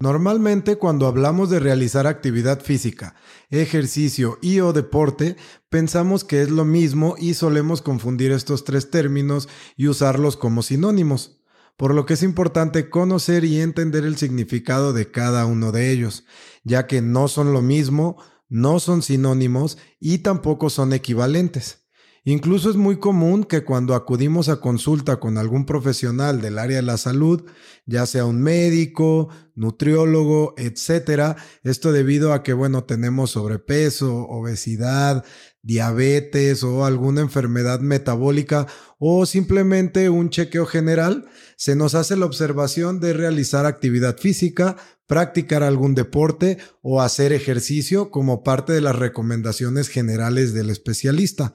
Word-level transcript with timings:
Normalmente 0.00 0.76
cuando 0.76 1.08
hablamos 1.08 1.50
de 1.50 1.58
realizar 1.58 2.06
actividad 2.06 2.60
física, 2.60 3.16
ejercicio 3.50 4.38
y 4.40 4.60
o 4.60 4.72
deporte, 4.72 5.36
pensamos 5.70 6.22
que 6.22 6.40
es 6.40 6.50
lo 6.50 6.64
mismo 6.64 7.16
y 7.18 7.34
solemos 7.34 7.82
confundir 7.82 8.30
estos 8.30 8.62
tres 8.62 8.90
términos 8.90 9.48
y 9.76 9.88
usarlos 9.88 10.36
como 10.36 10.62
sinónimos, 10.62 11.40
por 11.76 11.94
lo 11.94 12.06
que 12.06 12.14
es 12.14 12.22
importante 12.22 12.90
conocer 12.90 13.44
y 13.44 13.60
entender 13.60 14.04
el 14.04 14.16
significado 14.16 14.92
de 14.92 15.10
cada 15.10 15.46
uno 15.46 15.72
de 15.72 15.90
ellos, 15.90 16.24
ya 16.62 16.86
que 16.86 17.02
no 17.02 17.26
son 17.26 17.52
lo 17.52 17.60
mismo, 17.60 18.22
no 18.48 18.78
son 18.78 19.02
sinónimos 19.02 19.78
y 19.98 20.18
tampoco 20.18 20.70
son 20.70 20.92
equivalentes. 20.92 21.87
Incluso 22.30 22.68
es 22.68 22.76
muy 22.76 22.98
común 22.98 23.42
que 23.42 23.64
cuando 23.64 23.94
acudimos 23.94 24.50
a 24.50 24.60
consulta 24.60 25.18
con 25.18 25.38
algún 25.38 25.64
profesional 25.64 26.42
del 26.42 26.58
área 26.58 26.76
de 26.76 26.82
la 26.82 26.98
salud, 26.98 27.46
ya 27.86 28.04
sea 28.04 28.26
un 28.26 28.42
médico, 28.42 29.30
nutriólogo, 29.54 30.52
etcétera, 30.58 31.36
esto 31.62 31.90
debido 31.90 32.34
a 32.34 32.42
que, 32.42 32.52
bueno, 32.52 32.84
tenemos 32.84 33.30
sobrepeso, 33.30 34.26
obesidad, 34.28 35.24
diabetes 35.62 36.62
o 36.64 36.84
alguna 36.84 37.22
enfermedad 37.22 37.80
metabólica 37.80 38.66
o 38.98 39.24
simplemente 39.24 40.10
un 40.10 40.28
chequeo 40.28 40.66
general, 40.66 41.30
se 41.56 41.76
nos 41.76 41.94
hace 41.94 42.14
la 42.14 42.26
observación 42.26 43.00
de 43.00 43.14
realizar 43.14 43.64
actividad 43.64 44.18
física, 44.18 44.76
practicar 45.06 45.62
algún 45.62 45.94
deporte 45.94 46.58
o 46.82 47.00
hacer 47.00 47.32
ejercicio 47.32 48.10
como 48.10 48.44
parte 48.44 48.74
de 48.74 48.82
las 48.82 48.96
recomendaciones 48.96 49.88
generales 49.88 50.52
del 50.52 50.68
especialista. 50.68 51.54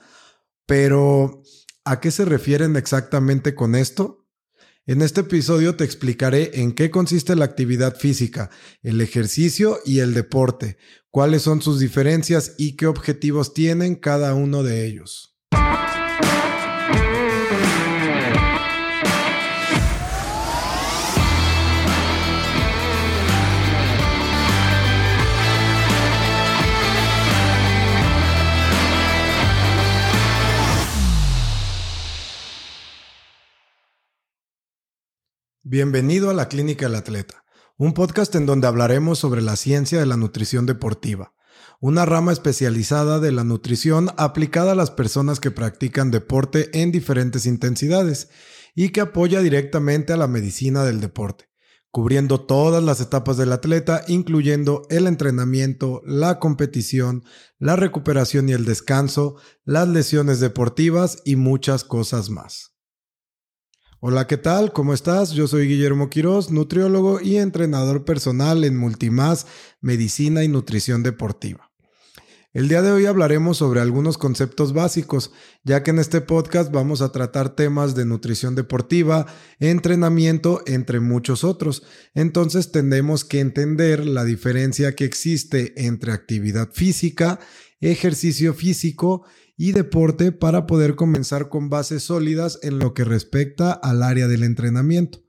Pero, 0.65 1.43
¿a 1.85 1.99
qué 1.99 2.11
se 2.11 2.25
refieren 2.25 2.75
exactamente 2.75 3.55
con 3.55 3.75
esto? 3.75 4.23
En 4.85 5.01
este 5.01 5.21
episodio 5.21 5.75
te 5.75 5.85
explicaré 5.85 6.59
en 6.61 6.73
qué 6.73 6.91
consiste 6.91 7.35
la 7.35 7.45
actividad 7.45 7.95
física, 7.95 8.49
el 8.81 8.99
ejercicio 8.99 9.79
y 9.85 9.99
el 9.99 10.13
deporte, 10.13 10.77
cuáles 11.09 11.43
son 11.43 11.61
sus 11.61 11.79
diferencias 11.79 12.55
y 12.57 12.75
qué 12.75 12.87
objetivos 12.87 13.53
tienen 13.53 13.95
cada 13.95 14.33
uno 14.33 14.61
de 14.61 14.85
ellos. 14.85 15.37
Bienvenido 35.65 36.29
a 36.29 36.33
la 36.33 36.49
Clínica 36.49 36.87
del 36.87 36.95
Atleta, 36.95 37.45
un 37.77 37.93
podcast 37.93 38.35
en 38.35 38.45
donde 38.45 38.67
hablaremos 38.67 39.17
sobre 39.17 39.41
la 39.41 39.55
ciencia 39.55 39.97
de 39.97 40.05
la 40.05 40.17
nutrición 40.17 40.65
deportiva, 40.65 41.35
una 41.79 42.05
rama 42.05 42.33
especializada 42.33 43.21
de 43.21 43.31
la 43.31 43.45
nutrición 43.45 44.09
aplicada 44.17 44.73
a 44.73 44.75
las 44.75 44.91
personas 44.91 45.39
que 45.39 45.51
practican 45.51 46.11
deporte 46.11 46.69
en 46.77 46.91
diferentes 46.91 47.45
intensidades 47.45 48.27
y 48.75 48.89
que 48.89 48.99
apoya 48.99 49.39
directamente 49.39 50.11
a 50.11 50.17
la 50.17 50.27
medicina 50.27 50.83
del 50.83 50.99
deporte, 50.99 51.45
cubriendo 51.91 52.41
todas 52.41 52.83
las 52.83 52.99
etapas 52.99 53.37
del 53.37 53.53
atleta, 53.53 54.03
incluyendo 54.09 54.85
el 54.89 55.07
entrenamiento, 55.07 56.01
la 56.05 56.39
competición, 56.39 57.23
la 57.57 57.77
recuperación 57.77 58.49
y 58.49 58.51
el 58.51 58.65
descanso, 58.65 59.37
las 59.63 59.87
lesiones 59.87 60.41
deportivas 60.41 61.21
y 61.23 61.37
muchas 61.37 61.85
cosas 61.85 62.29
más. 62.29 62.72
Hola, 64.05 64.27
¿qué 64.27 64.35
tal? 64.35 64.73
¿Cómo 64.73 64.93
estás? 64.93 65.31
Yo 65.31 65.47
soy 65.47 65.65
Guillermo 65.65 66.09
Quiroz, 66.09 66.51
nutriólogo 66.51 67.21
y 67.21 67.37
entrenador 67.37 68.03
personal 68.03 68.65
en 68.65 68.75
Multimás, 68.75 69.47
Medicina 69.79 70.43
y 70.43 70.49
Nutrición 70.49 71.03
Deportiva. 71.03 71.71
El 72.51 72.67
día 72.67 72.81
de 72.81 72.91
hoy 72.91 73.05
hablaremos 73.05 73.55
sobre 73.55 73.79
algunos 73.79 74.17
conceptos 74.17 74.73
básicos, 74.73 75.31
ya 75.63 75.83
que 75.83 75.91
en 75.91 75.99
este 75.99 76.19
podcast 76.19 76.69
vamos 76.69 77.01
a 77.01 77.13
tratar 77.13 77.55
temas 77.55 77.95
de 77.95 78.03
nutrición 78.03 78.55
deportiva, 78.55 79.25
entrenamiento, 79.61 80.63
entre 80.65 80.99
muchos 80.99 81.45
otros. 81.45 81.83
Entonces 82.13 82.73
tenemos 82.73 83.23
que 83.23 83.39
entender 83.39 84.05
la 84.05 84.25
diferencia 84.25 84.95
que 84.95 85.05
existe 85.05 85.85
entre 85.85 86.11
actividad 86.11 86.69
física, 86.73 87.39
ejercicio 87.79 88.53
físico 88.53 89.23
y 89.57 89.71
deporte 89.71 90.31
para 90.31 90.65
poder 90.65 90.95
comenzar 90.95 91.49
con 91.49 91.69
bases 91.69 92.03
sólidas 92.03 92.59
en 92.63 92.79
lo 92.79 92.93
que 92.93 93.03
respecta 93.03 93.71
al 93.71 94.03
área 94.03 94.27
del 94.27 94.43
entrenamiento. 94.43 95.23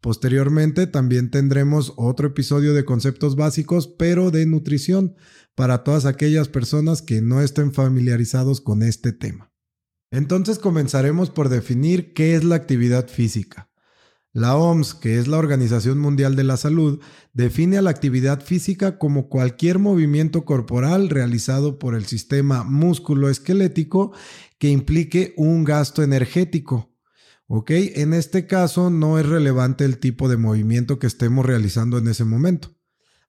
Posteriormente 0.00 0.86
también 0.86 1.30
tendremos 1.30 1.94
otro 1.96 2.28
episodio 2.28 2.74
de 2.74 2.84
conceptos 2.84 3.36
básicos, 3.36 3.88
pero 3.88 4.30
de 4.30 4.44
nutrición, 4.44 5.16
para 5.54 5.82
todas 5.82 6.04
aquellas 6.04 6.48
personas 6.48 7.00
que 7.00 7.22
no 7.22 7.40
estén 7.40 7.72
familiarizados 7.72 8.60
con 8.60 8.82
este 8.82 9.12
tema. 9.12 9.50
Entonces 10.10 10.58
comenzaremos 10.58 11.30
por 11.30 11.48
definir 11.48 12.12
qué 12.12 12.34
es 12.34 12.44
la 12.44 12.56
actividad 12.56 13.08
física. 13.08 13.70
La 14.34 14.56
OMS, 14.56 14.94
que 14.94 15.20
es 15.20 15.28
la 15.28 15.38
Organización 15.38 16.00
Mundial 16.00 16.34
de 16.34 16.42
la 16.42 16.56
Salud, 16.56 17.00
define 17.34 17.78
a 17.78 17.82
la 17.82 17.90
actividad 17.90 18.42
física 18.44 18.98
como 18.98 19.28
cualquier 19.28 19.78
movimiento 19.78 20.44
corporal 20.44 21.08
realizado 21.08 21.78
por 21.78 21.94
el 21.94 22.04
sistema 22.06 22.64
músculo-esquelético 22.64 24.12
que 24.58 24.70
implique 24.70 25.34
un 25.36 25.62
gasto 25.62 26.02
energético. 26.02 26.92
¿Ok? 27.46 27.70
En 27.70 28.12
este 28.12 28.48
caso 28.48 28.90
no 28.90 29.20
es 29.20 29.26
relevante 29.26 29.84
el 29.84 29.98
tipo 29.98 30.28
de 30.28 30.36
movimiento 30.36 30.98
que 30.98 31.06
estemos 31.06 31.46
realizando 31.46 31.96
en 31.98 32.08
ese 32.08 32.24
momento, 32.24 32.74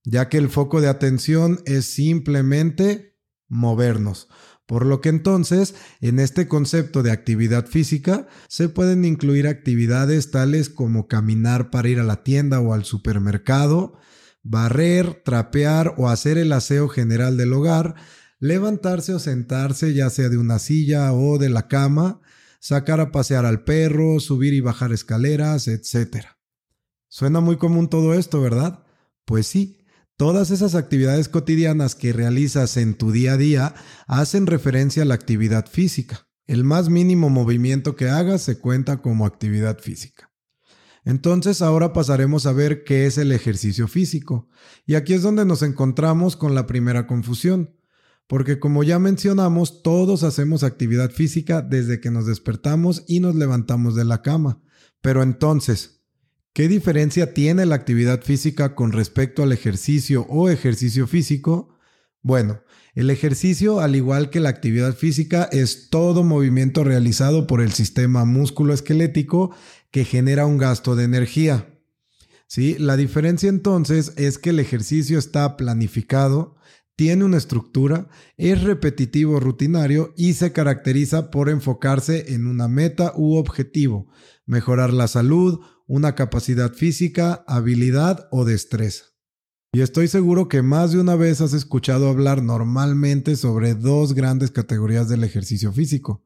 ya 0.05 0.27
que 0.27 0.39
el 0.39 0.49
foco 0.49 0.81
de 0.81 0.87
atención 0.87 1.59
es 1.65 1.85
simplemente 1.85 3.15
movernos. 3.47 4.27
Por 4.65 4.85
lo 4.85 4.99
que 4.99 5.09
entonces, 5.09 5.75
en 6.01 6.19
este 6.19 6.47
concepto 6.47 7.03
de 7.03 7.11
actividad 7.11 7.67
física, 7.67 8.27
se 8.47 8.67
pueden 8.67 9.05
incluir 9.05 9.47
actividades 9.47 10.31
tales 10.31 10.69
como 10.69 11.07
caminar 11.07 11.69
para 11.69 11.89
ir 11.89 11.99
a 11.99 12.03
la 12.03 12.23
tienda 12.23 12.59
o 12.59 12.73
al 12.73 12.83
supermercado, 12.83 13.99
barrer, 14.41 15.21
trapear 15.23 15.93
o 15.97 16.09
hacer 16.09 16.37
el 16.39 16.51
aseo 16.51 16.87
general 16.87 17.37
del 17.37 17.53
hogar, 17.53 17.95
levantarse 18.39 19.13
o 19.13 19.19
sentarse 19.19 19.93
ya 19.93 20.09
sea 20.09 20.29
de 20.29 20.37
una 20.37 20.57
silla 20.57 21.13
o 21.13 21.37
de 21.37 21.49
la 21.49 21.67
cama, 21.67 22.21
sacar 22.59 22.99
a 22.99 23.11
pasear 23.11 23.45
al 23.45 23.63
perro, 23.63 24.19
subir 24.19 24.55
y 24.55 24.61
bajar 24.61 24.91
escaleras, 24.91 25.67
etc. 25.67 26.25
Suena 27.07 27.39
muy 27.39 27.57
común 27.57 27.87
todo 27.87 28.15
esto, 28.15 28.41
¿verdad? 28.41 28.83
Pues 29.25 29.45
sí, 29.45 29.84
Todas 30.17 30.49
esas 30.49 30.75
actividades 30.75 31.27
cotidianas 31.27 31.93
que 31.93 32.13
realizas 32.13 32.77
en 32.77 32.93
tu 32.93 33.11
día 33.11 33.33
a 33.33 33.37
día 33.37 33.75
hacen 34.07 34.47
referencia 34.47 35.03
a 35.03 35.05
la 35.05 35.13
actividad 35.13 35.67
física. 35.67 36.29
El 36.47 36.63
más 36.63 36.87
mínimo 36.87 37.29
movimiento 37.29 37.97
que 37.97 38.07
hagas 38.07 38.41
se 38.41 38.59
cuenta 38.59 39.01
como 39.01 39.25
actividad 39.25 39.79
física. 39.79 40.31
Entonces 41.03 41.61
ahora 41.61 41.91
pasaremos 41.91 42.45
a 42.45 42.53
ver 42.53 42.85
qué 42.85 43.05
es 43.07 43.17
el 43.17 43.33
ejercicio 43.33 43.89
físico. 43.89 44.47
Y 44.85 44.95
aquí 44.95 45.13
es 45.13 45.21
donde 45.21 45.43
nos 45.43 45.63
encontramos 45.63 46.37
con 46.37 46.55
la 46.55 46.65
primera 46.65 47.07
confusión. 47.07 47.75
Porque 48.27 48.57
como 48.57 48.83
ya 48.83 48.99
mencionamos, 48.99 49.83
todos 49.83 50.23
hacemos 50.23 50.63
actividad 50.63 51.11
física 51.11 51.61
desde 51.61 51.99
que 51.99 52.09
nos 52.09 52.25
despertamos 52.25 53.03
y 53.05 53.19
nos 53.19 53.35
levantamos 53.35 53.95
de 53.95 54.05
la 54.05 54.21
cama. 54.21 54.61
Pero 55.01 55.21
entonces, 55.23 56.04
¿Qué 56.55 56.69
diferencia 56.69 57.33
tiene 57.33 57.65
la 57.65 57.75
actividad 57.75 58.21
física 58.21 58.75
con 58.75 58.93
respecto 58.93 59.43
al 59.43 59.51
ejercicio 59.51 60.25
o 60.29 60.47
ejercicio 60.47 61.05
físico? 61.05 61.75
Bueno, 62.21 62.61
el 62.93 63.09
ejercicio, 63.09 63.81
al 63.81 63.97
igual 63.97 64.29
que 64.29 64.39
la 64.39 64.51
actividad 64.51 64.95
física, 64.95 65.49
es 65.51 65.89
todo 65.89 66.23
movimiento 66.23 66.85
realizado 66.85 67.45
por 67.45 67.59
el 67.59 67.73
sistema 67.73 68.23
músculo-esquelético 68.23 69.53
que 69.91 70.05
genera 70.05 70.45
un 70.45 70.57
gasto 70.57 70.95
de 70.95 71.03
energía. 71.03 71.77
¿Sí? 72.47 72.77
La 72.79 72.95
diferencia 72.95 73.49
entonces 73.49 74.13
es 74.15 74.37
que 74.37 74.51
el 74.51 74.61
ejercicio 74.61 75.19
está 75.19 75.57
planificado, 75.57 76.55
tiene 76.95 77.25
una 77.25 77.35
estructura, 77.35 78.07
es 78.37 78.63
repetitivo 78.63 79.41
rutinario 79.41 80.13
y 80.15 80.35
se 80.35 80.53
caracteriza 80.53 81.31
por 81.31 81.49
enfocarse 81.49 82.33
en 82.33 82.47
una 82.47 82.69
meta 82.69 83.11
u 83.13 83.35
objetivo, 83.35 84.07
mejorar 84.45 84.93
la 84.93 85.09
salud, 85.09 85.59
una 85.87 86.15
capacidad 86.15 86.73
física, 86.73 87.43
habilidad 87.47 88.27
o 88.31 88.45
destreza. 88.45 89.05
Y 89.75 89.81
estoy 89.81 90.07
seguro 90.07 90.47
que 90.47 90.61
más 90.61 90.93
de 90.93 90.99
una 90.99 91.15
vez 91.15 91.41
has 91.41 91.53
escuchado 91.53 92.07
hablar 92.07 92.41
normalmente 92.41 93.35
sobre 93.35 93.75
dos 93.75 94.13
grandes 94.13 94.51
categorías 94.51 95.09
del 95.09 95.23
ejercicio 95.25 95.73
físico, 95.73 96.25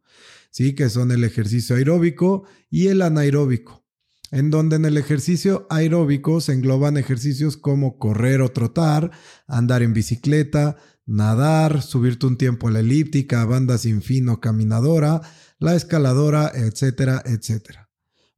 ¿sí? 0.51 0.75
que 0.75 0.89
son 0.89 1.11
el 1.11 1.23
ejercicio 1.23 1.75
aeróbico 1.75 2.43
y 2.69 2.89
el 2.89 3.01
anaeróbico, 3.01 3.83
en 4.29 4.51
donde 4.51 4.75
en 4.75 4.85
el 4.85 4.97
ejercicio 4.97 5.65
aeróbico 5.71 6.41
se 6.41 6.53
engloban 6.53 6.97
ejercicios 6.97 7.57
como 7.57 7.97
correr 7.97 8.41
o 8.41 8.49
trotar, 8.49 9.09
andar 9.47 9.81
en 9.81 9.93
bicicleta, 9.93 10.77
nadar, 11.07 11.81
subirte 11.81 12.27
un 12.27 12.37
tiempo 12.37 12.67
a 12.67 12.71
la 12.71 12.81
elíptica, 12.81 13.43
banda 13.45 13.79
sin 13.79 14.03
fin 14.03 14.29
o 14.29 14.39
caminadora, 14.39 15.21
la 15.57 15.73
escaladora, 15.73 16.51
etcétera, 16.53 17.23
etcétera. 17.25 17.88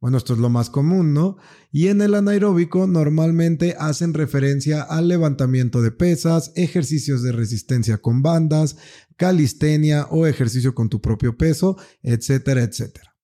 Bueno, 0.02 0.18
esto 0.18 0.34
es 0.34 0.40
lo 0.40 0.50
más 0.50 0.72
común, 0.72 1.14
¿no? 1.14 1.38
Y 1.72 1.90
en 1.90 2.02
el 2.02 2.16
anaeróbico 2.16 2.88
normalmente 2.88 3.76
hacen 3.80 4.16
referencia 4.16 4.82
al 4.82 5.08
levantamiento 5.08 5.84
de 5.84 5.92
pesas, 5.92 6.52
ejercicios 6.56 7.22
de 7.22 7.32
resistencia 7.32 8.00
con 8.00 8.24
bandas, 8.24 8.78
calistenia 9.16 10.08
o 10.10 10.26
ejercicio 10.26 10.74
con 10.74 10.90
tu 10.90 11.02
propio 11.02 11.38
peso, 11.38 11.78
etcétera, 12.02 12.64
etcétera. 12.64 13.16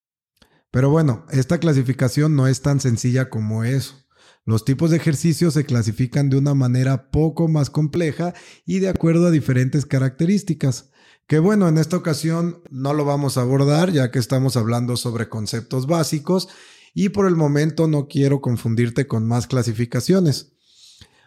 Pero 0.69 0.91
bueno, 0.91 1.25
esta 1.31 1.57
clasificación 1.57 2.35
no 2.35 2.47
es 2.47 2.61
tan 2.61 2.79
sencilla 2.79 3.27
como 3.31 3.63
eso. 3.63 4.06
Los 4.47 4.63
tipos 4.63 4.91
de 4.91 4.95
ejercicios 4.95 5.55
se 5.55 5.65
clasifican 5.65 6.29
de 6.29 6.37
una 6.37 6.53
manera 6.53 7.11
poco 7.11 7.49
más 7.49 7.69
compleja 7.69 8.33
y 8.65 8.79
de 8.79 8.87
acuerdo 8.87 9.27
a 9.27 9.31
diferentes 9.31 9.85
características. 9.85 10.89
Que 11.27 11.39
bueno, 11.39 11.67
en 11.67 11.77
esta 11.77 11.97
ocasión 11.97 12.61
no 12.69 12.93
lo 12.93 13.03
vamos 13.03 13.37
a 13.37 13.41
abordar 13.41 13.91
ya 13.91 14.09
que 14.09 14.19
estamos 14.19 14.55
hablando 14.55 14.95
sobre 14.95 15.27
conceptos 15.27 15.85
básicos 15.85 16.47
y 16.93 17.09
por 17.09 17.27
el 17.27 17.35
momento 17.35 17.89
no 17.89 18.07
quiero 18.07 18.39
confundirte 18.39 19.05
con 19.05 19.27
más 19.27 19.47
clasificaciones. 19.47 20.53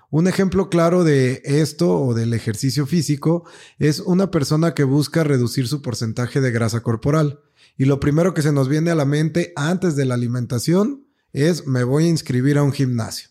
Un 0.08 0.26
ejemplo 0.26 0.70
claro 0.70 1.04
de 1.04 1.42
esto 1.44 2.00
o 2.00 2.14
del 2.14 2.32
ejercicio 2.32 2.86
físico 2.86 3.44
es 3.78 4.00
una 4.00 4.30
persona 4.30 4.72
que 4.72 4.84
busca 4.84 5.24
reducir 5.24 5.68
su 5.68 5.82
porcentaje 5.82 6.40
de 6.40 6.52
grasa 6.52 6.82
corporal. 6.82 7.40
Y 7.76 7.84
lo 7.84 8.00
primero 8.00 8.32
que 8.32 8.40
se 8.40 8.50
nos 8.50 8.70
viene 8.70 8.90
a 8.90 8.94
la 8.94 9.04
mente 9.04 9.52
antes 9.56 9.94
de 9.94 10.06
la 10.06 10.14
alimentación 10.14 11.04
es 11.32 11.66
me 11.66 11.84
voy 11.84 12.04
a 12.04 12.08
inscribir 12.08 12.58
a 12.58 12.62
un 12.62 12.72
gimnasio. 12.72 13.30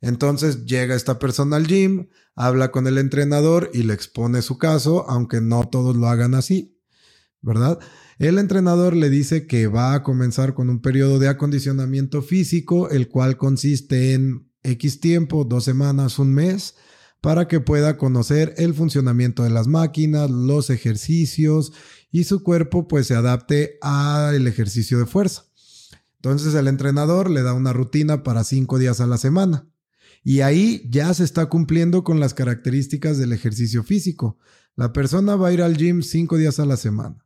Entonces 0.00 0.64
llega 0.64 0.94
esta 0.94 1.18
persona 1.18 1.56
al 1.56 1.66
gym, 1.66 2.08
habla 2.34 2.70
con 2.70 2.86
el 2.86 2.98
entrenador 2.98 3.70
y 3.74 3.82
le 3.82 3.94
expone 3.94 4.42
su 4.42 4.58
caso, 4.58 5.08
aunque 5.08 5.40
no 5.40 5.68
todos 5.68 5.96
lo 5.96 6.08
hagan 6.08 6.34
así, 6.34 6.78
¿verdad? 7.40 7.80
El 8.18 8.38
entrenador 8.38 8.94
le 8.94 9.10
dice 9.10 9.46
que 9.46 9.66
va 9.66 9.94
a 9.94 10.02
comenzar 10.02 10.54
con 10.54 10.70
un 10.70 10.80
periodo 10.80 11.18
de 11.18 11.28
acondicionamiento 11.28 12.22
físico, 12.22 12.90
el 12.90 13.08
cual 13.08 13.36
consiste 13.36 14.14
en 14.14 14.48
X 14.62 15.00
tiempo, 15.00 15.44
dos 15.44 15.64
semanas, 15.64 16.18
un 16.18 16.32
mes, 16.32 16.74
para 17.20 17.48
que 17.48 17.60
pueda 17.60 17.96
conocer 17.96 18.54
el 18.56 18.74
funcionamiento 18.74 19.42
de 19.42 19.50
las 19.50 19.66
máquinas, 19.66 20.30
los 20.30 20.70
ejercicios 20.70 21.72
y 22.10 22.24
su 22.24 22.42
cuerpo 22.42 22.86
pues 22.86 23.08
se 23.08 23.14
adapte 23.14 23.78
al 23.82 24.46
ejercicio 24.46 24.98
de 24.98 25.06
fuerza. 25.06 25.47
Entonces 26.20 26.54
el 26.54 26.66
entrenador 26.66 27.30
le 27.30 27.42
da 27.42 27.52
una 27.52 27.72
rutina 27.72 28.22
para 28.22 28.44
cinco 28.44 28.78
días 28.78 29.00
a 29.00 29.06
la 29.06 29.18
semana. 29.18 29.68
Y 30.24 30.40
ahí 30.40 30.88
ya 30.90 31.12
se 31.14 31.24
está 31.24 31.46
cumpliendo 31.46 32.02
con 32.02 32.20
las 32.20 32.34
características 32.34 33.18
del 33.18 33.32
ejercicio 33.32 33.84
físico. 33.84 34.38
La 34.74 34.92
persona 34.92 35.36
va 35.36 35.48
a 35.48 35.52
ir 35.52 35.62
al 35.62 35.76
gym 35.76 36.02
cinco 36.02 36.36
días 36.36 36.58
a 36.58 36.66
la 36.66 36.76
semana. 36.76 37.24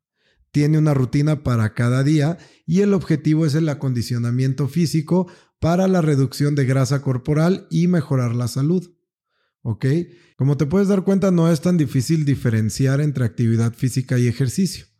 Tiene 0.51 0.77
una 0.77 0.93
rutina 0.93 1.43
para 1.43 1.73
cada 1.73 2.03
día 2.03 2.37
y 2.67 2.81
el 2.81 2.93
objetivo 2.93 3.47
es 3.47 3.55
el 3.55 3.69
acondicionamiento 3.71 4.69
físico 4.69 5.27
para 5.59 5.89
la 5.89 6.03
reducción 6.03 6.55
de 6.55 6.67
grasa 6.67 7.01
corporal 7.01 7.67
y 7.71 7.89
mejorar 7.89 8.35
la 8.35 8.49
salud. 8.49 8.95
¿Ok? 9.63 9.87
Como 10.37 10.57
te 10.57 10.67
puedes 10.67 10.89
dar 10.89 11.05
cuenta, 11.05 11.31
no 11.31 11.51
es 11.51 11.63
tan 11.63 11.79
difícil 11.79 12.25
diferenciar 12.25 13.01
entre 13.01 13.25
actividad 13.25 13.73
física 13.73 14.19
y 14.19 14.27
ejercicio. 14.27 14.92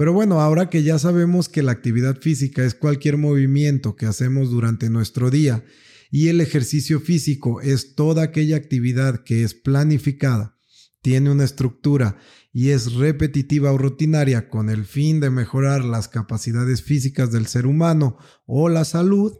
Pero 0.00 0.14
bueno, 0.14 0.40
ahora 0.40 0.70
que 0.70 0.82
ya 0.82 0.98
sabemos 0.98 1.50
que 1.50 1.62
la 1.62 1.72
actividad 1.72 2.22
física 2.22 2.64
es 2.64 2.74
cualquier 2.74 3.18
movimiento 3.18 3.96
que 3.96 4.06
hacemos 4.06 4.48
durante 4.48 4.88
nuestro 4.88 5.30
día 5.30 5.62
y 6.10 6.28
el 6.28 6.40
ejercicio 6.40 7.00
físico 7.00 7.60
es 7.60 7.96
toda 7.96 8.22
aquella 8.22 8.56
actividad 8.56 9.22
que 9.24 9.44
es 9.44 9.52
planificada, 9.52 10.56
tiene 11.02 11.30
una 11.30 11.44
estructura 11.44 12.16
y 12.50 12.70
es 12.70 12.94
repetitiva 12.94 13.72
o 13.72 13.76
rutinaria 13.76 14.48
con 14.48 14.70
el 14.70 14.86
fin 14.86 15.20
de 15.20 15.28
mejorar 15.28 15.84
las 15.84 16.08
capacidades 16.08 16.82
físicas 16.82 17.30
del 17.30 17.46
ser 17.46 17.66
humano 17.66 18.16
o 18.46 18.70
la 18.70 18.86
salud, 18.86 19.34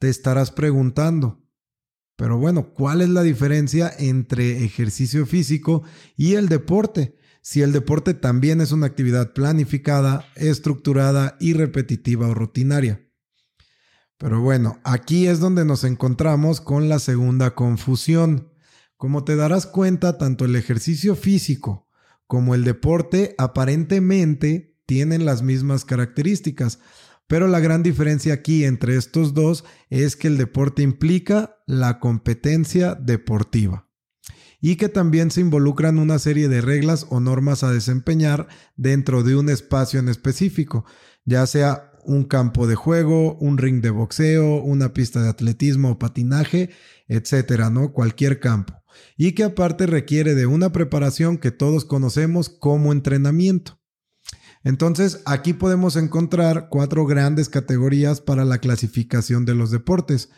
te 0.00 0.08
estarás 0.08 0.50
preguntando, 0.50 1.46
pero 2.16 2.36
bueno, 2.36 2.74
¿cuál 2.74 3.00
es 3.00 3.10
la 3.10 3.22
diferencia 3.22 3.94
entre 3.96 4.64
ejercicio 4.64 5.24
físico 5.24 5.84
y 6.16 6.34
el 6.34 6.48
deporte? 6.48 7.19
Si 7.42 7.62
el 7.62 7.72
deporte 7.72 8.14
también 8.14 8.60
es 8.60 8.72
una 8.72 8.86
actividad 8.86 9.32
planificada, 9.32 10.26
estructurada 10.36 11.36
y 11.40 11.54
repetitiva 11.54 12.28
o 12.28 12.34
rutinaria. 12.34 13.06
Pero 14.18 14.42
bueno, 14.42 14.78
aquí 14.84 15.26
es 15.26 15.40
donde 15.40 15.64
nos 15.64 15.84
encontramos 15.84 16.60
con 16.60 16.90
la 16.90 16.98
segunda 16.98 17.54
confusión. 17.54 18.52
Como 18.98 19.24
te 19.24 19.36
darás 19.36 19.66
cuenta, 19.66 20.18
tanto 20.18 20.44
el 20.44 20.56
ejercicio 20.56 21.16
físico 21.16 21.88
como 22.26 22.54
el 22.54 22.62
deporte 22.62 23.34
aparentemente 23.38 24.78
tienen 24.86 25.24
las 25.24 25.42
mismas 25.42 25.84
características, 25.84 26.78
pero 27.26 27.48
la 27.48 27.60
gran 27.60 27.82
diferencia 27.82 28.34
aquí 28.34 28.64
entre 28.64 28.96
estos 28.96 29.34
dos 29.34 29.64
es 29.88 30.16
que 30.16 30.28
el 30.28 30.36
deporte 30.36 30.82
implica 30.82 31.56
la 31.66 31.98
competencia 31.98 32.94
deportiva 32.94 33.89
y 34.60 34.76
que 34.76 34.88
también 34.88 35.30
se 35.30 35.40
involucran 35.40 35.98
una 35.98 36.18
serie 36.18 36.48
de 36.48 36.60
reglas 36.60 37.06
o 37.10 37.20
normas 37.20 37.62
a 37.64 37.72
desempeñar 37.72 38.48
dentro 38.76 39.22
de 39.22 39.36
un 39.36 39.48
espacio 39.48 40.00
en 40.00 40.08
específico, 40.08 40.84
ya 41.24 41.46
sea 41.46 41.92
un 42.04 42.24
campo 42.24 42.66
de 42.66 42.74
juego, 42.74 43.36
un 43.38 43.58
ring 43.58 43.80
de 43.82 43.90
boxeo, 43.90 44.62
una 44.62 44.92
pista 44.92 45.22
de 45.22 45.28
atletismo 45.28 45.92
o 45.92 45.98
patinaje, 45.98 46.70
etcétera, 47.08 47.70
¿no? 47.70 47.92
Cualquier 47.92 48.40
campo. 48.40 48.74
Y 49.16 49.32
que 49.32 49.44
aparte 49.44 49.86
requiere 49.86 50.34
de 50.34 50.46
una 50.46 50.72
preparación 50.72 51.38
que 51.38 51.50
todos 51.50 51.84
conocemos 51.84 52.48
como 52.48 52.92
entrenamiento. 52.92 53.80
Entonces, 54.62 55.22
aquí 55.24 55.54
podemos 55.54 55.96
encontrar 55.96 56.68
cuatro 56.70 57.06
grandes 57.06 57.48
categorías 57.48 58.20
para 58.20 58.44
la 58.44 58.58
clasificación 58.58 59.44
de 59.46 59.54
los 59.54 59.70
deportes, 59.70 60.30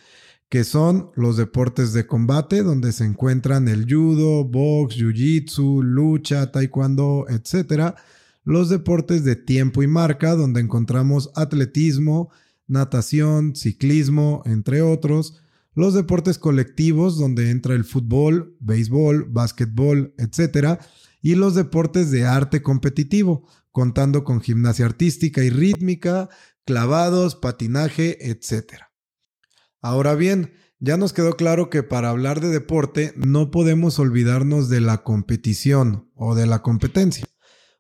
que 0.53 0.65
son 0.65 1.11
los 1.15 1.39
deportes 1.39 1.95
de 1.95 2.07
combate, 2.07 2.63
donde 2.63 2.93
se 2.93 3.07
encuentran 3.07 3.69
el 3.69 3.87
judo, 3.91 4.45
box, 4.45 4.99
jiu-jitsu, 4.99 5.83
lucha, 5.83 6.53
taekwondo, 6.53 7.25
etcétera 7.27 7.97
los 8.45 8.69
deportes 8.69 9.25
de 9.25 9.35
tiempo 9.35 9.83
y 9.83 9.87
marca, 9.87 10.35
donde 10.35 10.61
encontramos 10.61 11.31
atletismo, 11.37 12.31
natación, 12.67 13.57
ciclismo, 13.57 14.43
entre 14.45 14.83
otros, 14.83 15.41
los 15.73 15.95
deportes 15.95 16.37
colectivos, 16.39 17.17
donde 17.17 17.51
entra 17.51 17.75
el 17.75 17.85
fútbol, 17.85 18.55
béisbol, 18.61 19.29
básquetbol, 19.31 20.15
etc., 20.19 20.81
y 21.23 21.35
los 21.35 21.55
deportes 21.55 22.11
de 22.11 22.27
arte 22.27 22.61
competitivo, 22.61 23.49
contando 23.71 24.23
con 24.23 24.43
gimnasia 24.43 24.85
artística 24.85 25.43
y 25.43 25.49
rítmica, 25.49 26.29
clavados, 26.67 27.37
patinaje, 27.37 28.29
etc. 28.29 28.92
Ahora 29.83 30.15
bien, 30.15 30.55
ya 30.79 30.97
nos 30.97 31.13
quedó 31.13 31.37
claro 31.37 31.71
que 31.71 31.83
para 31.83 32.09
hablar 32.09 32.41
de 32.41 32.49
deporte 32.49 33.13
no 33.17 33.51
podemos 33.51 33.99
olvidarnos 33.99 34.69
de 34.69 34.81
la 34.81 35.03
competición 35.03 36.11
o 36.15 36.35
de 36.37 36.47
la 36.47 36.63
competencia. 36.63 37.27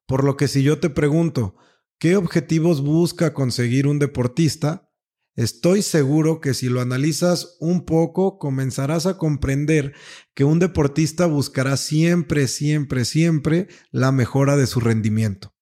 Por 0.06 0.24
lo 0.24 0.36
que 0.36 0.48
si 0.48 0.64
yo 0.64 0.80
te 0.80 0.90
pregunto, 0.90 1.56
¿qué 1.98 2.16
objetivos 2.16 2.82
busca 2.82 3.32
conseguir 3.32 3.86
un 3.86 4.00
deportista? 4.00 4.90
Estoy 5.36 5.82
seguro 5.82 6.40
que 6.40 6.54
si 6.54 6.68
lo 6.68 6.80
analizas 6.80 7.56
un 7.60 7.84
poco, 7.86 8.38
comenzarás 8.38 9.06
a 9.06 9.16
comprender 9.16 9.94
que 10.34 10.44
un 10.44 10.58
deportista 10.58 11.26
buscará 11.26 11.76
siempre, 11.76 12.48
siempre, 12.48 13.04
siempre 13.04 13.68
la 13.90 14.12
mejora 14.12 14.56
de 14.56 14.66
su 14.66 14.80
rendimiento. 14.80 15.54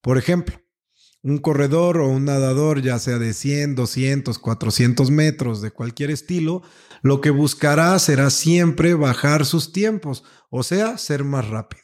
Por 0.00 0.16
ejemplo, 0.16 0.59
un 1.22 1.38
corredor 1.38 1.98
o 1.98 2.08
un 2.08 2.24
nadador, 2.24 2.80
ya 2.82 2.98
sea 2.98 3.18
de 3.18 3.32
100, 3.32 3.74
200, 3.74 4.38
400 4.38 5.10
metros, 5.10 5.60
de 5.60 5.70
cualquier 5.70 6.10
estilo, 6.10 6.62
lo 7.02 7.20
que 7.20 7.30
buscará 7.30 7.98
será 7.98 8.30
siempre 8.30 8.94
bajar 8.94 9.44
sus 9.44 9.72
tiempos, 9.72 10.24
o 10.50 10.62
sea, 10.62 10.98
ser 10.98 11.24
más 11.24 11.48
rápido. 11.48 11.82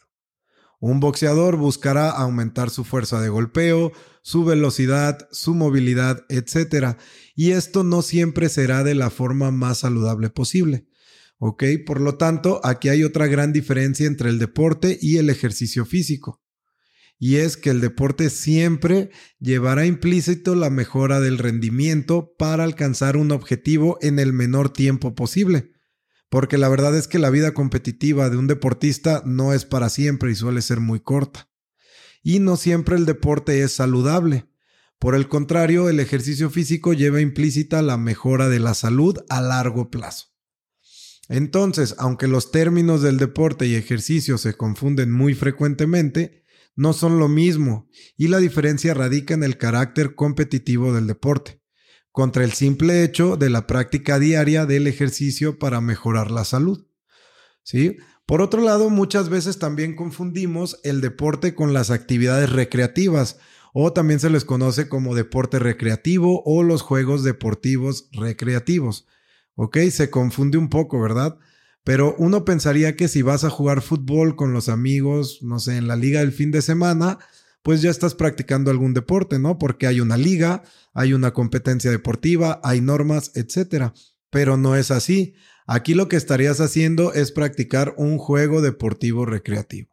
Un 0.79 1.01
boxeador 1.01 1.57
buscará 1.57 2.11
aumentar 2.11 2.71
su 2.71 2.85
fuerza 2.85 3.21
de 3.21 3.29
golpeo, 3.29 3.93
su 4.23 4.45
velocidad, 4.45 5.27
su 5.31 5.55
movilidad, 5.55 6.25
etc. 6.29 6.99
Y 7.35 7.53
esto 7.53 7.83
no 7.83 8.03
siempre 8.03 8.49
será 8.49 8.85
de 8.85 8.95
la 8.95 9.11
forma 9.11 9.51
más 9.51 9.79
saludable 9.79 10.31
posible. 10.31 10.87
¿Ok? 11.39 11.65
Por 11.87 12.01
lo 12.01 12.17
tanto, 12.17 12.61
aquí 12.65 12.89
hay 12.89 13.05
otra 13.05 13.27
gran 13.27 13.53
diferencia 13.53 14.07
entre 14.07 14.31
el 14.31 14.39
deporte 14.39 14.99
y 15.01 15.19
el 15.19 15.31
ejercicio 15.31 15.85
físico. 15.85 16.43
Y 17.19 17.37
es 17.37 17.57
que 17.57 17.71
el 17.71 17.81
deporte 17.81 18.31
siempre 18.31 19.11
llevará 19.39 19.87
implícito 19.87 20.55
la 20.55 20.71
mejora 20.71 21.21
del 21.21 21.39
rendimiento 21.39 22.35
para 22.39 22.65
alcanzar 22.65 23.17
un 23.17 23.33
objetivo 23.33 23.99
en 24.03 24.19
el 24.19 24.33
menor 24.33 24.71
tiempo 24.71 25.15
posible 25.15 25.73
porque 26.29 26.59
la 26.59 26.69
verdad 26.69 26.97
es 26.97 27.09
que 27.09 27.19
la 27.19 27.31
vida 27.31 27.55
competitiva 27.55 28.31
de 28.31 28.37
un 28.37 28.47
deportista 28.47 29.23
no 29.25 29.53
es 29.53 29.65
para 29.65 29.89
siempre 29.89 30.31
y 30.31 30.35
suele 30.35 30.63
ser 30.63 30.81
muy 30.81 31.01
corta. 31.01 31.49
Y 32.23 32.41
no 32.41 32.57
siempre 32.57 32.97
el 32.97 33.07
deporte 33.07 33.63
es 33.63 33.73
saludable. 33.73 34.47
Por 34.99 35.15
el 35.15 35.29
contrario, 35.29 35.89
el 35.89 36.01
ejercicio 36.01 36.51
físico 36.51 36.93
lleva 36.93 37.21
implícita 37.21 37.83
la 37.83 37.97
mejora 37.97 38.49
de 38.49 38.59
la 38.59 38.75
salud 38.75 39.19
a 39.29 39.41
largo 39.41 39.91
plazo. 39.91 40.27
Entonces, 41.29 41.95
aunque 41.99 42.29
los 42.29 42.51
términos 42.51 43.03
del 43.03 43.19
deporte 43.19 43.67
y 43.67 43.75
ejercicio 43.75 44.39
se 44.39 44.55
confunden 44.55 45.13
muy 45.13 45.35
frecuentemente, 45.35 46.45
no 46.77 46.93
son 46.93 47.19
lo 47.19 47.29
mismo 47.29 47.89
y 48.17 48.29
la 48.29 48.39
diferencia 48.39 48.95
radica 48.95 49.35
en 49.35 49.43
el 49.43 49.59
carácter 49.59 50.15
competitivo 50.15 50.93
del 50.93 51.07
deporte. 51.07 51.61
contra 52.13 52.45
el 52.45 52.53
simple 52.53 53.05
hecho 53.05 53.37
de 53.37 53.51
la 53.51 53.67
práctica 53.67 54.19
diaria 54.19 54.65
del 54.65 54.87
ejercicio 54.87 55.59
para 55.59 55.83
mejorar 55.83 56.31
la 56.31 56.47
salud. 56.47 56.87
¿Sí? 57.63 57.99
Por 58.25 58.41
otro 58.41 58.63
lado, 58.63 58.89
muchas 58.89 59.29
veces 59.29 59.59
también 59.59 59.95
confundimos 59.95 60.81
el 60.83 61.03
deporte 61.03 61.55
con 61.55 61.75
las 61.75 61.91
actividades 61.91 62.51
recreativas, 62.51 63.39
o 63.75 63.93
también 63.93 64.19
se 64.19 64.31
les 64.31 64.47
conoce 64.47 64.89
como 64.89 65.15
deporte 65.15 65.59
recreativo 65.59 66.43
o 66.47 66.63
los 66.63 66.81
juegos 66.81 67.23
deportivos 67.23 68.09
recreativos. 68.13 69.07
¿Ok? 69.55 69.77
Se 69.91 70.09
confunde 70.09 70.57
un 70.57 70.71
poco, 70.71 70.99
¿verdad? 70.99 71.39
Pero 71.87 72.17
uno 72.19 72.45
pensaría 72.45 72.97
que 72.97 73.07
si 73.07 73.23
vas 73.23 73.45
a 73.45 73.49
jugar 73.49 73.81
fútbol 73.81 74.35
con 74.35 74.53
los 74.53 74.69
amigos, 74.69 75.39
no 75.43 75.61
sé, 75.61 75.77
en 75.77 75.87
la 75.87 75.95
liga 75.95 76.19
del 76.19 76.33
fin 76.33 76.51
de 76.51 76.61
semana, 76.61 77.21
pues 77.63 77.81
ya 77.81 77.91
estás 77.91 78.17
practicando 78.17 78.73
algún 78.73 78.93
deporte, 78.93 79.39
¿no? 79.39 79.57
Porque 79.57 79.87
hay 79.87 80.01
una 80.01 80.17
liga, 80.17 80.65
hay 80.95 81.13
una 81.13 81.33
competencia 81.33 81.93
deportiva, 81.93 82.61
hay 82.65 82.81
normas, 82.81 83.31
etcétera. 83.37 83.95
Pero 84.31 84.57
no 84.57 84.75
es 84.75 84.91
así. 84.91 85.35
Aquí 85.65 85.95
lo 85.95 86.09
que 86.09 86.17
estarías 86.17 86.61
haciendo 86.61 87.13
es 87.13 87.31
practicar 87.31 87.95
un 87.99 88.19
juego 88.19 88.63
deportivo 88.63 89.25
recreativo. 89.25 89.91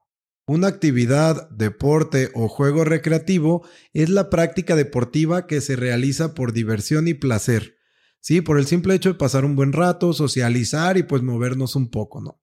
Una 0.48 0.70
actividad, 0.70 1.48
deporte 1.52 2.32
o 2.34 2.48
juego 2.48 2.86
recreativo 2.86 3.68
es 3.94 4.10
la 4.10 4.32
práctica 4.32 4.76
deportiva 4.76 5.46
que 5.46 5.62
se 5.62 5.76
realiza 5.76 6.34
por 6.34 6.54
diversión 6.54 7.08
y 7.08 7.14
placer. 7.14 7.76
Sí, 8.24 8.40
por 8.40 8.58
el 8.58 8.66
simple 8.66 8.96
hecho 8.96 9.10
de 9.10 9.16
pasar 9.16 9.44
un 9.44 9.58
buen 9.58 9.74
rato, 9.74 10.14
socializar 10.14 10.96
y 10.96 11.04
pues 11.04 11.22
movernos 11.22 11.76
un 11.76 11.90
poco, 11.92 12.22
¿no? 12.22 12.42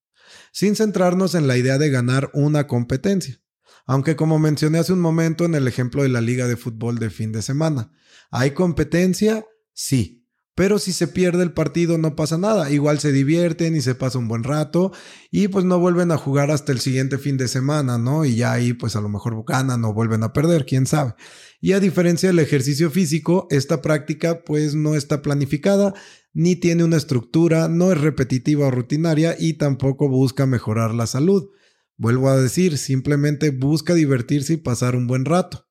Sin 0.52 0.76
centrarnos 0.76 1.34
en 1.34 1.48
la 1.48 1.56
idea 1.56 1.78
de 1.78 1.88
ganar 1.88 2.30
una 2.34 2.66
competencia. 2.66 3.40
Aunque 3.86 4.14
como 4.14 4.38
mencioné 4.38 4.78
hace 4.78 4.92
un 4.92 5.00
momento 5.00 5.46
en 5.46 5.54
el 5.54 5.66
ejemplo 5.66 6.02
de 6.02 6.10
la 6.10 6.20
liga 6.20 6.46
de 6.46 6.58
fútbol 6.58 6.98
de 6.98 7.08
fin 7.08 7.32
de 7.32 7.40
semana, 7.40 7.92
¿hay 8.30 8.50
competencia? 8.50 9.46
Sí, 9.72 10.19
pero 10.54 10.78
si 10.78 10.92
se 10.92 11.08
pierde 11.08 11.42
el 11.42 11.52
partido 11.52 11.96
no 11.96 12.16
pasa 12.16 12.36
nada, 12.36 12.70
igual 12.70 12.98
se 12.98 13.12
divierten 13.12 13.76
y 13.76 13.80
se 13.80 13.94
pasa 13.94 14.18
un 14.18 14.28
buen 14.28 14.42
rato 14.42 14.92
y 15.30 15.48
pues 15.48 15.64
no 15.64 15.78
vuelven 15.78 16.10
a 16.10 16.18
jugar 16.18 16.50
hasta 16.50 16.72
el 16.72 16.80
siguiente 16.80 17.18
fin 17.18 17.36
de 17.36 17.48
semana, 17.48 17.98
¿no? 17.98 18.24
Y 18.24 18.36
ya 18.36 18.52
ahí 18.52 18.72
pues 18.72 18.96
a 18.96 19.00
lo 19.00 19.08
mejor 19.08 19.42
ganan 19.46 19.84
o 19.84 19.94
vuelven 19.94 20.22
a 20.22 20.32
perder, 20.32 20.66
quién 20.66 20.86
sabe. 20.86 21.14
Y 21.60 21.72
a 21.72 21.80
diferencia 21.80 22.28
del 22.28 22.40
ejercicio 22.40 22.90
físico, 22.90 23.46
esta 23.50 23.80
práctica 23.80 24.42
pues 24.44 24.74
no 24.74 24.94
está 24.94 25.22
planificada, 25.22 25.94
ni 26.32 26.56
tiene 26.56 26.84
una 26.84 26.96
estructura, 26.96 27.68
no 27.68 27.92
es 27.92 28.00
repetitiva 28.00 28.66
o 28.66 28.70
rutinaria 28.70 29.36
y 29.38 29.54
tampoco 29.54 30.08
busca 30.08 30.46
mejorar 30.46 30.94
la 30.94 31.06
salud. 31.06 31.48
Vuelvo 31.96 32.28
a 32.28 32.36
decir, 32.36 32.78
simplemente 32.78 33.50
busca 33.50 33.94
divertirse 33.94 34.54
y 34.54 34.56
pasar 34.56 34.96
un 34.96 35.06
buen 35.06 35.24
rato. 35.24 35.69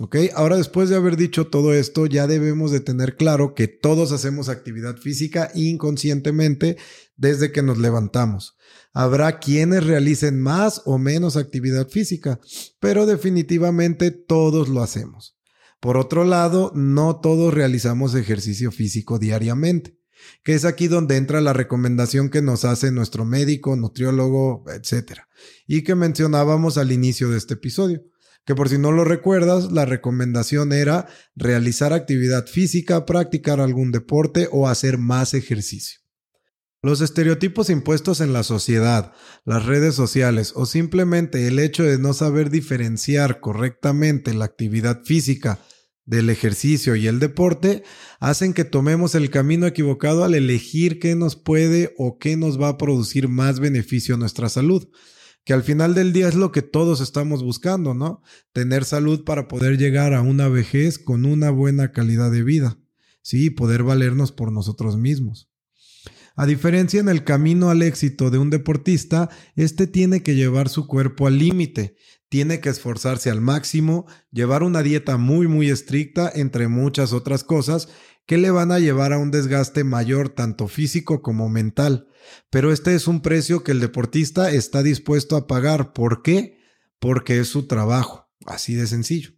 ¿Ok? 0.00 0.16
Ahora 0.36 0.56
después 0.56 0.88
de 0.88 0.96
haber 0.96 1.16
dicho 1.16 1.48
todo 1.48 1.74
esto, 1.74 2.06
ya 2.06 2.28
debemos 2.28 2.70
de 2.70 2.78
tener 2.78 3.16
claro 3.16 3.54
que 3.54 3.66
todos 3.66 4.12
hacemos 4.12 4.48
actividad 4.48 4.96
física 4.96 5.50
inconscientemente 5.56 6.76
desde 7.16 7.50
que 7.50 7.62
nos 7.62 7.78
levantamos. 7.78 8.56
Habrá 8.92 9.40
quienes 9.40 9.84
realicen 9.84 10.40
más 10.40 10.82
o 10.84 10.98
menos 10.98 11.36
actividad 11.36 11.88
física, 11.88 12.38
pero 12.78 13.06
definitivamente 13.06 14.12
todos 14.12 14.68
lo 14.68 14.84
hacemos. 14.84 15.36
Por 15.80 15.96
otro 15.96 16.24
lado, 16.24 16.70
no 16.76 17.16
todos 17.16 17.52
realizamos 17.52 18.14
ejercicio 18.14 18.70
físico 18.70 19.18
diariamente, 19.18 19.98
que 20.44 20.54
es 20.54 20.64
aquí 20.64 20.86
donde 20.86 21.16
entra 21.16 21.40
la 21.40 21.52
recomendación 21.52 22.30
que 22.30 22.40
nos 22.40 22.64
hace 22.64 22.92
nuestro 22.92 23.24
médico, 23.24 23.74
nutriólogo, 23.74 24.64
etc. 24.72 25.22
Y 25.66 25.82
que 25.82 25.96
mencionábamos 25.96 26.78
al 26.78 26.92
inicio 26.92 27.30
de 27.30 27.38
este 27.38 27.54
episodio 27.54 28.04
que 28.44 28.54
por 28.54 28.68
si 28.68 28.78
no 28.78 28.92
lo 28.92 29.04
recuerdas, 29.04 29.72
la 29.72 29.84
recomendación 29.84 30.72
era 30.72 31.06
realizar 31.36 31.92
actividad 31.92 32.46
física, 32.46 33.04
practicar 33.04 33.60
algún 33.60 33.92
deporte 33.92 34.48
o 34.50 34.68
hacer 34.68 34.98
más 34.98 35.34
ejercicio. 35.34 36.00
Los 36.80 37.00
estereotipos 37.00 37.70
impuestos 37.70 38.20
en 38.20 38.32
la 38.32 38.44
sociedad, 38.44 39.12
las 39.44 39.66
redes 39.66 39.96
sociales 39.96 40.52
o 40.54 40.64
simplemente 40.64 41.48
el 41.48 41.58
hecho 41.58 41.82
de 41.82 41.98
no 41.98 42.12
saber 42.14 42.50
diferenciar 42.50 43.40
correctamente 43.40 44.32
la 44.32 44.44
actividad 44.44 45.02
física 45.02 45.58
del 46.06 46.30
ejercicio 46.30 46.94
y 46.94 47.06
el 47.06 47.18
deporte 47.18 47.82
hacen 48.20 48.54
que 48.54 48.64
tomemos 48.64 49.14
el 49.14 49.28
camino 49.28 49.66
equivocado 49.66 50.24
al 50.24 50.34
elegir 50.34 51.00
qué 51.00 51.16
nos 51.16 51.36
puede 51.36 51.94
o 51.98 52.16
qué 52.18 52.36
nos 52.36 52.60
va 52.60 52.68
a 52.68 52.78
producir 52.78 53.28
más 53.28 53.60
beneficio 53.60 54.14
a 54.14 54.18
nuestra 54.18 54.48
salud 54.48 54.88
que 55.48 55.54
al 55.54 55.62
final 55.62 55.94
del 55.94 56.12
día 56.12 56.28
es 56.28 56.34
lo 56.34 56.52
que 56.52 56.60
todos 56.60 57.00
estamos 57.00 57.42
buscando, 57.42 57.94
¿no? 57.94 58.20
Tener 58.52 58.84
salud 58.84 59.24
para 59.24 59.48
poder 59.48 59.78
llegar 59.78 60.12
a 60.12 60.20
una 60.20 60.46
vejez 60.46 60.98
con 60.98 61.24
una 61.24 61.48
buena 61.48 61.90
calidad 61.90 62.30
de 62.30 62.42
vida, 62.42 62.76
sí, 63.22 63.48
poder 63.48 63.82
valernos 63.82 64.30
por 64.30 64.52
nosotros 64.52 64.98
mismos. 64.98 65.50
A 66.36 66.44
diferencia 66.44 67.00
en 67.00 67.08
el 67.08 67.24
camino 67.24 67.70
al 67.70 67.80
éxito 67.80 68.28
de 68.28 68.36
un 68.36 68.50
deportista, 68.50 69.30
este 69.56 69.86
tiene 69.86 70.22
que 70.22 70.34
llevar 70.34 70.68
su 70.68 70.86
cuerpo 70.86 71.26
al 71.26 71.38
límite, 71.38 71.96
tiene 72.28 72.60
que 72.60 72.68
esforzarse 72.68 73.30
al 73.30 73.40
máximo, 73.40 74.04
llevar 74.30 74.62
una 74.62 74.82
dieta 74.82 75.16
muy 75.16 75.48
muy 75.48 75.70
estricta, 75.70 76.30
entre 76.34 76.68
muchas 76.68 77.14
otras 77.14 77.42
cosas, 77.42 77.88
que 78.28 78.36
le 78.36 78.50
van 78.50 78.70
a 78.72 78.78
llevar 78.78 79.14
a 79.14 79.18
un 79.18 79.30
desgaste 79.30 79.84
mayor 79.84 80.28
tanto 80.28 80.68
físico 80.68 81.22
como 81.22 81.48
mental. 81.48 82.08
Pero 82.50 82.72
este 82.72 82.94
es 82.94 83.08
un 83.08 83.22
precio 83.22 83.64
que 83.64 83.72
el 83.72 83.80
deportista 83.80 84.52
está 84.52 84.82
dispuesto 84.82 85.34
a 85.34 85.46
pagar. 85.46 85.94
¿Por 85.94 86.20
qué? 86.20 86.58
Porque 87.00 87.40
es 87.40 87.48
su 87.48 87.66
trabajo. 87.66 88.28
Así 88.44 88.74
de 88.74 88.86
sencillo. 88.86 89.30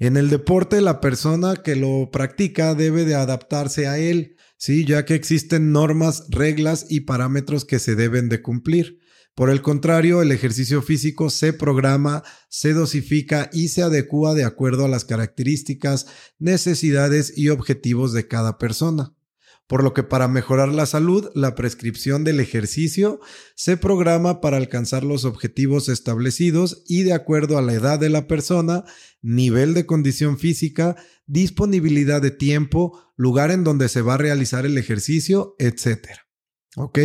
En 0.00 0.16
el 0.16 0.30
deporte, 0.30 0.80
la 0.80 1.00
persona 1.00 1.62
que 1.62 1.76
lo 1.76 2.10
practica 2.10 2.74
debe 2.74 3.04
de 3.04 3.14
adaptarse 3.14 3.86
a 3.86 3.98
él, 3.98 4.34
sí, 4.56 4.84
ya 4.84 5.04
que 5.04 5.14
existen 5.14 5.70
normas, 5.70 6.26
reglas 6.28 6.86
y 6.88 7.02
parámetros 7.02 7.64
que 7.64 7.78
se 7.78 7.94
deben 7.94 8.28
de 8.28 8.42
cumplir. 8.42 8.98
Por 9.38 9.50
el 9.50 9.62
contrario, 9.62 10.20
el 10.20 10.32
ejercicio 10.32 10.82
físico 10.82 11.30
se 11.30 11.52
programa, 11.52 12.24
se 12.48 12.72
dosifica 12.72 13.50
y 13.52 13.68
se 13.68 13.82
adecúa 13.82 14.34
de 14.34 14.42
acuerdo 14.42 14.84
a 14.84 14.88
las 14.88 15.04
características, 15.04 16.08
necesidades 16.40 17.32
y 17.38 17.50
objetivos 17.50 18.12
de 18.12 18.26
cada 18.26 18.58
persona. 18.58 19.14
Por 19.68 19.84
lo 19.84 19.94
que 19.94 20.02
para 20.02 20.26
mejorar 20.26 20.70
la 20.70 20.86
salud, 20.86 21.30
la 21.36 21.54
prescripción 21.54 22.24
del 22.24 22.40
ejercicio 22.40 23.20
se 23.54 23.76
programa 23.76 24.40
para 24.40 24.56
alcanzar 24.56 25.04
los 25.04 25.24
objetivos 25.24 25.88
establecidos 25.88 26.82
y 26.88 27.04
de 27.04 27.12
acuerdo 27.12 27.58
a 27.58 27.62
la 27.62 27.74
edad 27.74 28.00
de 28.00 28.10
la 28.10 28.26
persona, 28.26 28.86
nivel 29.22 29.72
de 29.72 29.86
condición 29.86 30.36
física, 30.36 30.96
disponibilidad 31.28 32.20
de 32.20 32.32
tiempo, 32.32 32.98
lugar 33.14 33.52
en 33.52 33.62
donde 33.62 33.88
se 33.88 34.02
va 34.02 34.14
a 34.14 34.18
realizar 34.18 34.66
el 34.66 34.76
ejercicio, 34.78 35.54
etc. 35.60 36.27
¿Ok? 36.76 36.98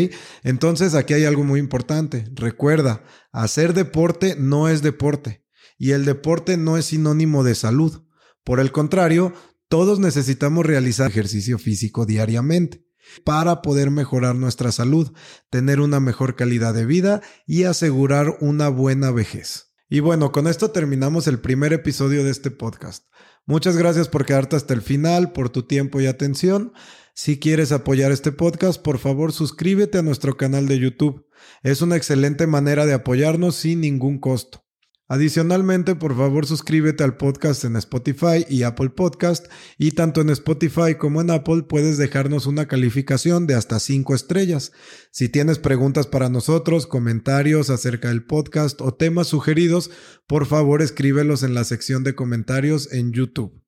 Entonces 0.43 0.93
aquí 0.93 1.13
hay 1.13 1.25
algo 1.25 1.43
muy 1.43 1.60
importante. 1.60 2.25
Recuerda, 2.34 3.03
hacer 3.32 3.74
deporte 3.74 4.36
no 4.38 4.70
es 4.70 4.82
deporte 4.82 5.46
y 5.77 5.91
el 5.91 6.05
deporte 6.05 6.58
no 6.58 6.77
es 6.77 6.86
sinónimo 6.86 7.43
de 7.43 7.55
salud. 7.55 8.03
Por 8.43 8.60
el 8.60 8.72
contrario, 8.72 9.34
todos 9.70 10.00
necesitamos 10.00 10.65
realizar 10.65 11.10
ejercicio 11.10 11.58
físico 11.58 12.05
diariamente 12.05 12.86
para 13.24 13.62
poder 13.62 13.91
mejorar 13.91 14.36
nuestra 14.36 14.72
salud, 14.72 15.12
tener 15.50 15.79
una 15.79 16.00
mejor 16.00 16.36
calidad 16.36 16.74
de 16.74 16.86
vida 16.86 17.22
y 17.46 17.63
asegurar 17.63 18.38
una 18.39 18.70
buena 18.70 19.12
vejez. 19.12 19.74
Y 19.89 20.00
bueno, 20.00 20.32
con 20.32 20.48
esto 20.48 20.72
terminamos 20.72 21.27
el 21.27 21.39
primer 21.39 21.74
episodio 21.74 22.24
de 22.24 22.32
este 22.32 22.50
podcast. 22.50 23.05
Muchas 23.45 23.75
gracias 23.75 24.07
por 24.07 24.25
quedarte 24.25 24.55
hasta 24.55 24.73
el 24.73 24.81
final, 24.81 25.33
por 25.33 25.50
tu 25.50 25.63
tiempo 25.63 26.00
y 26.00 26.05
atención. 26.05 26.71
Si 27.13 27.39
quieres 27.39 27.71
apoyar 27.71 28.12
este 28.12 28.31
podcast, 28.31 28.81
por 28.81 29.00
favor 29.00 29.33
suscríbete 29.33 29.97
a 29.97 30.01
nuestro 30.01 30.38
canal 30.38 30.67
de 30.67 30.79
YouTube. 30.79 31.27
Es 31.62 31.81
una 31.81 31.97
excelente 31.97 32.47
manera 32.47 32.85
de 32.85 32.93
apoyarnos 32.93 33.55
sin 33.55 33.81
ningún 33.81 34.17
costo. 34.19 34.62
Adicionalmente, 35.10 35.95
por 35.95 36.15
favor 36.15 36.45
suscríbete 36.45 37.03
al 37.03 37.17
podcast 37.17 37.65
en 37.65 37.75
Spotify 37.75 38.45
y 38.48 38.63
Apple 38.63 38.89
Podcast 38.89 39.48
y 39.77 39.91
tanto 39.91 40.22
en 40.22 40.29
Spotify 40.29 40.95
como 40.98 41.19
en 41.19 41.29
Apple 41.29 41.63
puedes 41.63 41.98
dejarnos 41.98 42.48
una 42.48 42.67
calificación 42.67 43.45
de 43.45 43.55
hasta 43.55 43.79
5 43.79 44.15
estrellas. 44.15 44.72
Si 45.12 45.27
tienes 45.27 45.60
preguntas 45.60 46.07
para 46.07 46.29
nosotros, 46.29 46.88
comentarios 46.88 47.69
acerca 47.69 48.07
del 48.07 48.25
podcast 48.25 48.79
o 48.79 48.93
temas 48.93 49.27
sugeridos, 49.27 49.91
por 50.25 50.45
favor 50.45 50.81
escríbelos 50.81 51.43
en 51.43 51.53
la 51.53 51.65
sección 51.65 52.05
de 52.05 52.15
comentarios 52.15 52.91
en 52.93 53.12
YouTube. 53.12 53.62